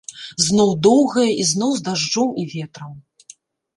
[0.45, 2.91] Зноў доўгая, і зноў з дажджом і ветрам.